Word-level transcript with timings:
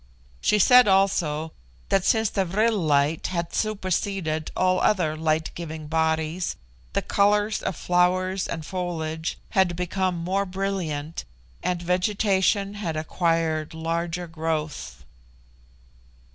She 0.41 0.57
said 0.57 0.87
also, 0.87 1.51
that 1.89 2.03
since 2.03 2.31
the 2.31 2.43
vril 2.43 2.75
light 2.75 3.27
had 3.27 3.53
superseded 3.53 4.49
all 4.57 4.79
other 4.79 5.15
light 5.15 5.51
giving 5.53 5.85
bodies, 5.85 6.55
the 6.93 7.03
colours 7.03 7.61
of 7.61 7.75
flower 7.75 8.35
and 8.49 8.65
foliage 8.65 9.37
had 9.49 9.75
become 9.75 10.15
more 10.15 10.47
brilliant, 10.47 11.23
and 11.61 11.83
vegetation 11.83 12.73
had 12.73 12.97
acquired 12.97 13.75
larger 13.75 14.25
growth. 14.25 15.05